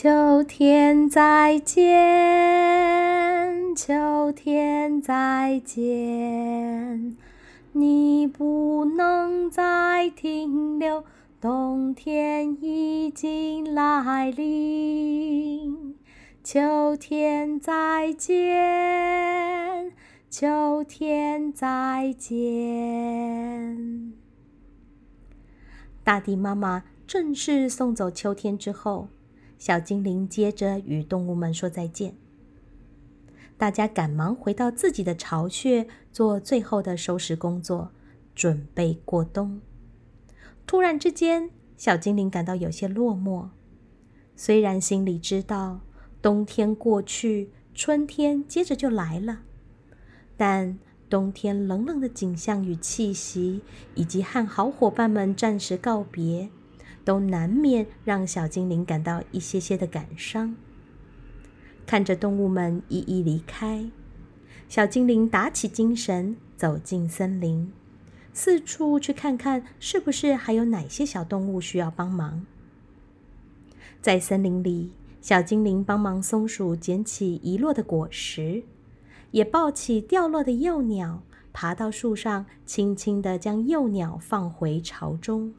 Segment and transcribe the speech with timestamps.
[0.00, 1.74] 秋天再见，
[3.74, 7.16] 秋天再见，
[7.72, 11.02] 你不能再停留，
[11.40, 15.96] 冬天已经来临。
[16.44, 19.90] 秋天再见，
[20.30, 24.12] 秋天再见。
[26.04, 29.08] 大地妈妈正式送走秋天之后。
[29.58, 32.14] 小精灵接着与动物们说再见。
[33.56, 37.90] 大家赶忙回到自己的巢穴，做最后的收拾工作，
[38.34, 39.60] 准备过冬。
[40.64, 43.48] 突然之间，小精灵感到有些落寞。
[44.36, 45.80] 虽然心里知道
[46.22, 49.40] 冬天过去，春天接着就来了，
[50.36, 50.78] 但
[51.10, 53.62] 冬天冷冷的景象与气息，
[53.96, 56.50] 以及和好伙伴们暂时告别。
[57.08, 60.54] 都难免让小精灵感到一些些的感伤。
[61.86, 63.86] 看着动物们一一离开，
[64.68, 67.72] 小精灵打起精神，走进森林，
[68.34, 72.44] 四处去看看，是不是还有哪些小动物需要帮忙。
[74.02, 74.90] 在森林里，
[75.22, 78.64] 小精灵帮忙松鼠捡起遗落的果实，
[79.30, 81.22] 也抱起掉落的幼鸟，
[81.54, 85.54] 爬到树上，轻轻地将幼鸟放回巢中。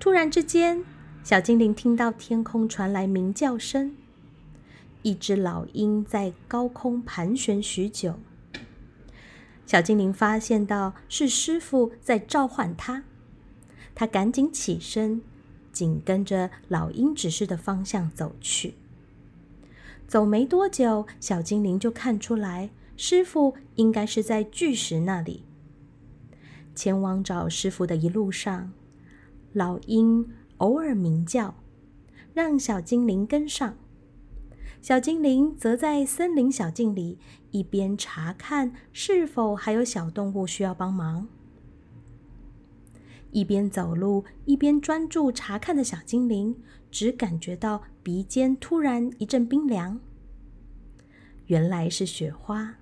[0.00, 0.84] 突然之间，
[1.24, 3.96] 小精灵听到天空传来鸣叫声。
[5.02, 8.14] 一只老鹰在高空盘旋许久。
[9.66, 13.02] 小精灵发现到是师傅在召唤他，
[13.94, 15.20] 他赶紧起身，
[15.72, 18.74] 紧跟着老鹰指示的方向走去。
[20.06, 25.42] 走没多久，小精灵就看出来，师傅应该是在巨石那里。
[26.74, 28.72] 前往找师傅的一路上。
[29.58, 30.24] 老鹰
[30.58, 31.56] 偶尔鸣叫，
[32.32, 33.76] 让小精灵跟上。
[34.80, 37.18] 小精灵则在森林小径里
[37.50, 41.26] 一边查看是否还有小动物需要帮忙，
[43.32, 46.54] 一边走路一边专注查看的小精灵，
[46.92, 49.98] 只感觉到鼻尖突然一阵冰凉。
[51.46, 52.76] 原来是雪花。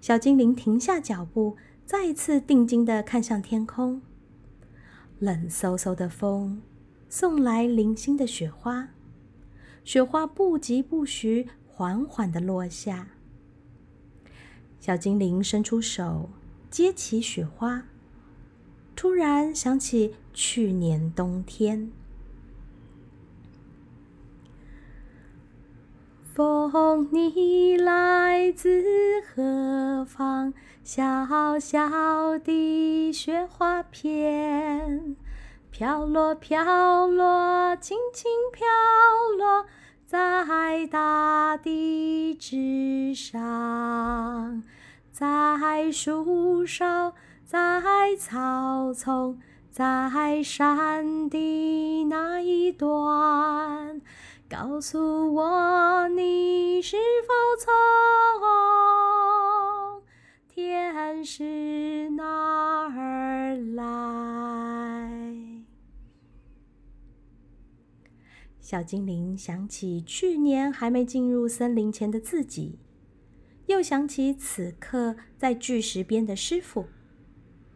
[0.00, 4.00] 小精灵停下脚步，再次定睛的看向天空。
[5.18, 6.60] 冷飕飕的风
[7.08, 8.90] 送来零星的雪花，
[9.82, 13.08] 雪花不疾不徐，缓缓的落下。
[14.78, 16.28] 小精灵伸出手
[16.70, 17.86] 接起雪花，
[18.94, 21.90] 突然想起去年冬天。
[26.36, 28.84] 风，你来自
[29.24, 30.52] 何方？
[30.84, 35.16] 小小的雪花片，
[35.70, 38.66] 飘落飘落，轻轻飘
[39.38, 39.64] 落
[40.04, 44.62] 在大地之上，
[45.10, 47.14] 在树梢，
[47.46, 47.82] 在
[48.18, 54.02] 草丛，在山的那一端。
[54.48, 56.96] 告诉我，你是
[57.26, 57.32] 否
[57.64, 57.72] 从
[60.48, 63.84] 天使那儿来？
[68.60, 72.78] 小精灵想起去年还没进入森林前的自己，
[73.66, 76.86] 又想起此刻在巨石边的师傅，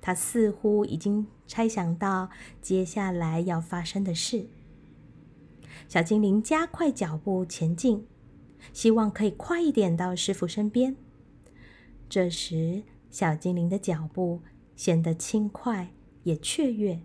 [0.00, 2.30] 他似乎已经猜想到
[2.62, 4.46] 接下来要发生的事。
[5.88, 8.06] 小精灵加快脚步前进，
[8.72, 10.96] 希望可以快一点到师傅身边。
[12.08, 14.40] 这时，小精灵的脚步
[14.76, 15.92] 显得轻快
[16.24, 17.00] 也雀跃。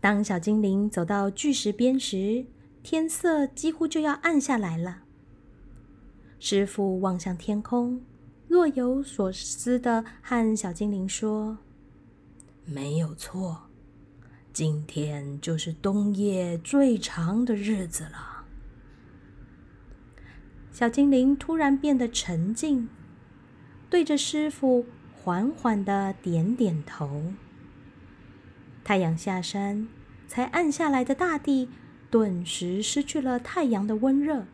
[0.00, 2.46] 当小精灵走到巨石边时，
[2.82, 5.02] 天色几乎就要暗下来了。
[6.38, 8.00] 师傅望向天空，
[8.46, 11.58] 若有所思的和小精灵说
[12.64, 13.62] ：“没有错。”
[14.58, 18.44] 今天就是冬夜最长的日子了。
[20.72, 22.88] 小精灵突然变得沉静，
[23.88, 24.84] 对着师傅
[25.14, 27.34] 缓缓的点点头。
[28.82, 29.86] 太阳下山，
[30.26, 31.68] 才暗下来的大地
[32.10, 34.44] 顿时失去了太阳的温热。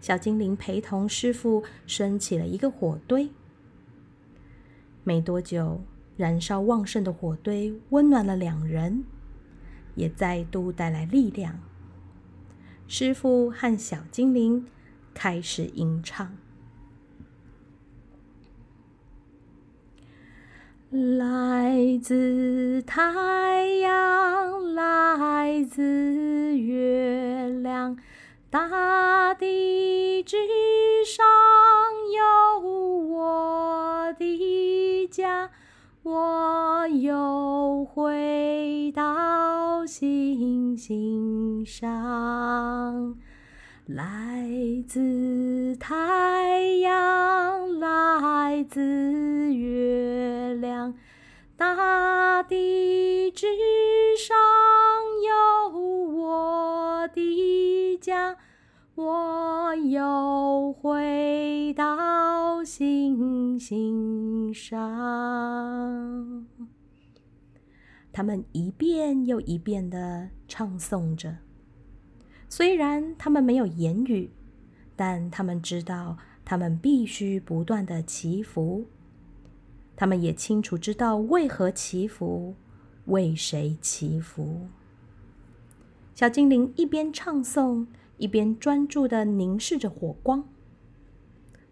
[0.00, 3.28] 小精灵陪同师傅升起了一个火堆。
[5.02, 5.82] 没多久。
[6.16, 9.04] 燃烧旺盛的火堆温暖了两人，
[9.94, 11.58] 也再度带来力量。
[12.86, 14.66] 师傅和小精灵
[15.12, 16.36] 开始吟唱
[20.90, 27.96] ：“来自太阳，来自月亮，
[28.50, 30.36] 大地之
[37.94, 43.14] 回到星星上，
[43.86, 44.50] 来
[44.84, 50.92] 自太阳，来自月亮，
[51.56, 53.46] 大地之
[54.18, 54.36] 上
[55.22, 55.78] 有
[56.18, 58.36] 我的家。
[58.96, 66.44] 我又回到星星上。
[68.14, 71.36] 他们一遍又一遍的唱诵着，
[72.48, 74.30] 虽然他们没有言语，
[74.96, 78.86] 但他们知道他们必须不断的祈福。
[79.96, 82.54] 他们也清楚知道为何祈福，
[83.06, 84.68] 为谁祈福。
[86.14, 87.86] 小精灵一边唱诵。
[88.16, 90.48] 一边专注的凝视着火光，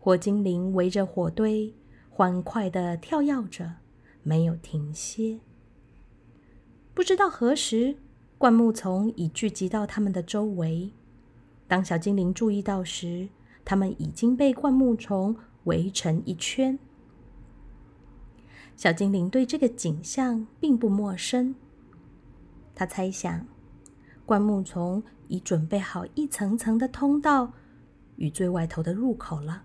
[0.01, 1.73] 火精灵围着火堆
[2.11, 3.75] 欢快的跳跃着，
[4.25, 5.39] 没有停歇。
[6.95, 7.97] 不知道何时，
[8.37, 10.93] 灌木丛已聚集到他们的周围。
[11.67, 13.31] 当小精灵注意到时，
[13.65, 15.35] 他们已经被灌木丛
[15.65, 16.79] 围成一圈。
[18.77, 21.55] 小精灵对这个景象并不陌生，
[22.75, 23.47] 他猜想。
[24.27, 27.53] 灌木丛已准备好一层层的通道
[28.17, 29.65] 与最外头的入口了。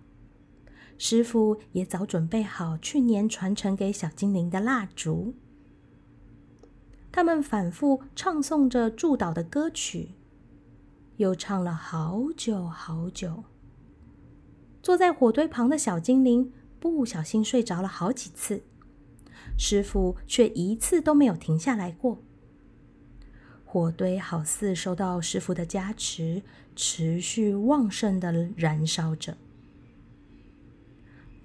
[0.97, 5.33] 师傅也早准备好去年传承给小精灵的蜡烛。
[7.17, 10.09] 他们反复唱诵着祝祷的歌曲，
[11.15, 13.43] 又唱了好久好久。
[14.83, 18.61] 坐在火堆旁的小精灵不小心睡着了好几次，
[19.57, 22.19] 师傅却一次都没有停下来过。
[23.65, 26.43] 火堆好似受到师傅的加持，
[26.75, 29.35] 持续旺盛的燃烧着。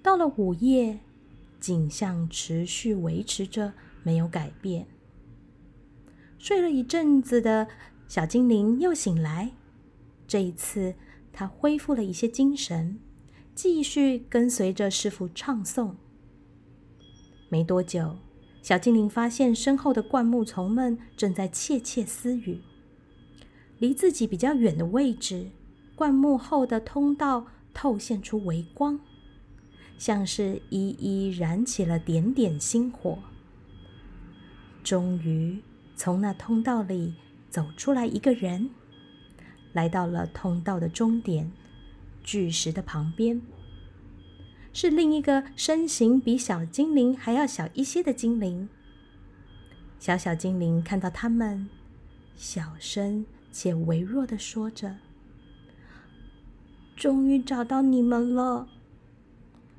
[0.03, 1.01] 到了午夜，
[1.59, 3.73] 景象持续维持着，
[4.03, 4.87] 没有改变。
[6.43, 7.69] 睡了一阵子的
[8.09, 9.53] 小精灵又醒来，
[10.27, 10.97] 这一次
[11.33, 12.99] 他恢复了一些精神，
[13.55, 15.94] 继续跟随着师傅唱诵。
[17.49, 18.17] 没多久。
[18.61, 22.61] 小精灵发现身后的灌木丛们正在窃窃私语。
[23.79, 25.49] 离自己比较远的位置，
[25.95, 28.99] 灌木后的通道透现出微光，
[29.97, 33.21] 像是一一燃起了点点星火。
[34.83, 35.61] 终于，
[36.02, 37.14] 从那通道里
[37.49, 38.70] 走出来一个人，
[39.72, 41.52] 来到了通道的终点——
[42.25, 43.40] 巨石的旁边。
[44.72, 48.69] 是另一个身形比小精灵还要小一些的精灵。
[50.00, 51.69] 小小精灵看到他们，
[52.34, 54.96] 小声且微弱的说着
[56.99, 58.66] ：“终于找到你们了。”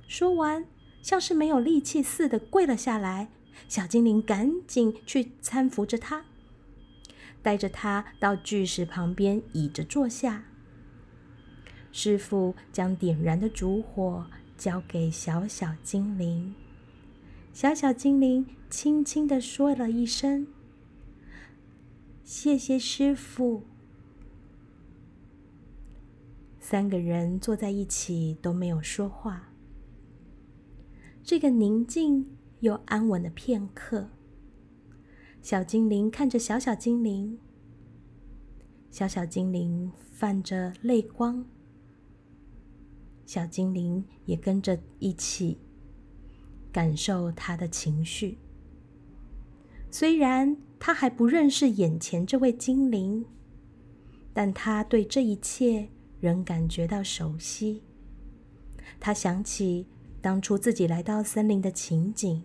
[0.07, 0.65] 说完，
[1.01, 3.27] 像是没有力气似的跪了下来。
[3.67, 6.25] 小精灵赶紧去搀扶着他，
[7.41, 10.45] 带着他到巨石旁边倚着坐下。
[11.91, 14.25] 师傅将点燃的烛火。
[14.55, 16.53] 交给小小精灵，
[17.51, 20.47] 小小精灵轻轻的说了一声
[22.23, 23.63] ：“谢谢师傅。”
[26.61, 29.49] 三个人坐在一起都没有说话。
[31.23, 32.27] 这个宁静
[32.63, 34.07] 又安稳的片刻，
[35.41, 37.37] 小精灵看着小小精灵，
[38.89, 41.45] 小小精灵泛着泪光。
[43.25, 45.57] 小精灵也跟着一起
[46.71, 48.37] 感受他的情绪。
[49.91, 53.25] 虽然他还不认识眼前这位精灵，
[54.33, 55.89] 但他对这一切
[56.21, 57.83] 仍感觉到熟悉。
[59.01, 59.85] 他想起
[60.21, 62.41] 当初自己来到森林的情景，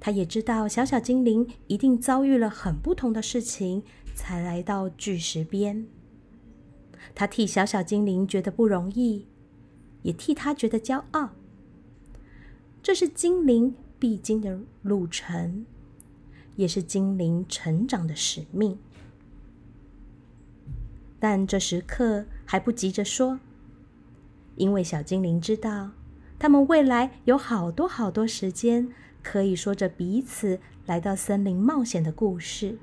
[0.00, 3.82] 他也知道小小精灵一定遭遇了很不同的事情，
[4.14, 5.86] 才来到巨石边。
[7.14, 9.26] 他替小小精灵觉得不容易。
[10.04, 11.30] 也替他觉得骄傲。
[12.82, 15.64] 这是精灵必经的路程，
[16.56, 18.78] 也是精灵成长的使命。
[21.18, 23.40] 但这时刻还不急着说，
[24.56, 25.92] 因为小精灵知道，
[26.38, 28.92] 他们未来有好多好多时间
[29.24, 32.78] 可以说着彼此来到森林冒险的故事。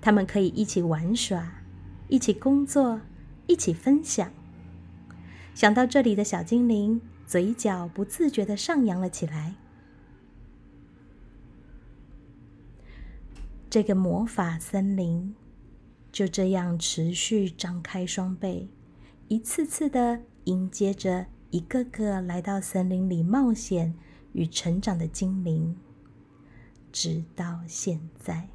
[0.00, 1.62] 他们可以一起玩耍，
[2.08, 3.02] 一起工作，
[3.46, 4.32] 一起分享。
[5.54, 9.54] 想到这里的小精灵，嘴角不自觉的上扬了起来。
[13.68, 15.34] 这个魔法森林
[16.10, 18.68] 就这样持续张开双臂，
[19.28, 23.94] 一次次的迎接着一个个来到森林里冒险
[24.32, 25.76] 与成长的精灵，
[26.90, 28.51] 直到现在。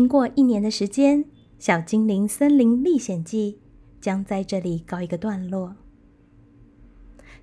[0.00, 1.24] 经过一年的时间，
[1.58, 3.58] 《小精灵森林历险记》
[4.02, 5.76] 将在这里告一个段落。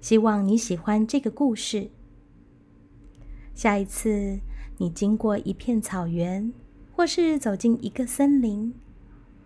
[0.02, 1.92] 希望你喜欢这个故事。
[3.54, 4.40] 下一次
[4.80, 6.52] 你经过一片草原，
[6.92, 8.74] 或是走进一个森林，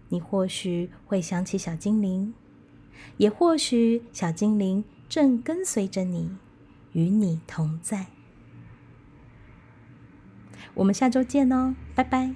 [0.08, 2.34] 你或许会想起小精灵，
[3.18, 6.32] 也或许小精灵正跟随着你，
[6.94, 8.06] 与你同在。
[10.76, 12.34] 我们下周见哦，拜拜。